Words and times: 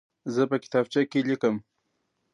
زه 0.33 0.41
په 0.49 0.57
کتابچه 0.63 1.01
کې 1.11 1.19
لیکم. 1.29 1.55